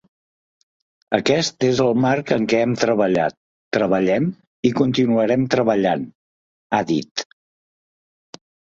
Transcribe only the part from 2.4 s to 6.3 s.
què hem treballat, treballem i continuarem treballant”,